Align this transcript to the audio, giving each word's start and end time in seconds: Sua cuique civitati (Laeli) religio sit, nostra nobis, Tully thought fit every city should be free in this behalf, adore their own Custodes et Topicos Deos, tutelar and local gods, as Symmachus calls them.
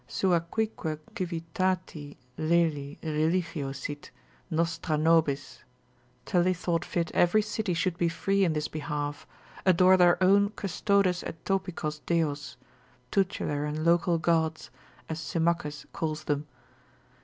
Sua 0.07 0.39
cuique 0.41 0.97
civitati 1.13 2.17
(Laeli) 2.35 2.97
religio 3.03 3.71
sit, 3.71 4.09
nostra 4.49 4.97
nobis, 4.97 5.63
Tully 6.25 6.55
thought 6.55 6.83
fit 6.83 7.11
every 7.13 7.43
city 7.43 7.75
should 7.75 7.99
be 7.99 8.09
free 8.09 8.43
in 8.43 8.53
this 8.53 8.67
behalf, 8.67 9.27
adore 9.63 9.97
their 9.97 10.17
own 10.23 10.49
Custodes 10.55 11.23
et 11.23 11.45
Topicos 11.45 12.03
Deos, 12.07 12.57
tutelar 13.11 13.63
and 13.67 13.85
local 13.85 14.17
gods, 14.17 14.71
as 15.07 15.19
Symmachus 15.19 15.85
calls 15.93 16.23
them. 16.23 16.47